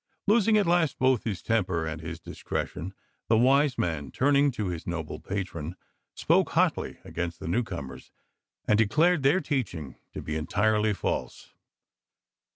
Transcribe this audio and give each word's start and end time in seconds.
Losing 0.25 0.57
at 0.57 0.65
last 0.65 0.97
both 0.97 1.25
his 1.25 1.43
temper 1.43 1.85
and 1.85 2.01
his 2.01 2.19
discretion, 2.19 2.95
the" 3.29 3.37
Wise 3.37 3.77
Man," 3.77 4.09
turning 4.09 4.49
to 4.53 4.69
his 4.69 4.87
noble 4.87 5.19
patron, 5.19 5.75
spoke 6.15 6.53
hotly 6.53 6.97
against 7.03 7.39
the 7.39 7.47
newcomers 7.47 8.11
and 8.67 8.79
declared 8.79 9.21
their 9.21 9.41
teaching 9.41 9.97
to 10.15 10.23
be 10.23 10.35
entirely 10.35 10.93
false. 10.93 11.53